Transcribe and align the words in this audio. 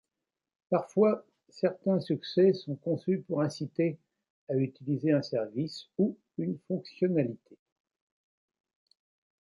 Parfois, 0.71 1.27
certains 1.49 1.99
succès 1.99 2.53
sont 2.53 2.75
conçus 2.75 3.19
pour 3.19 3.43
inciter 3.43 3.99
à 4.49 4.55
utiliser 4.55 5.11
un 5.11 5.21
service 5.21 5.89
ou 5.99 6.17
une 6.39 6.57
fonctionnalité. 6.67 7.55